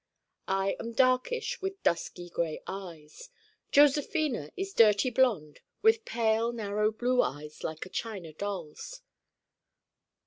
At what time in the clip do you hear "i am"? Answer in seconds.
0.47-0.93